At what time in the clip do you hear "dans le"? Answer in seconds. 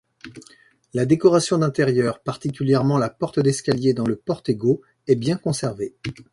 3.93-4.15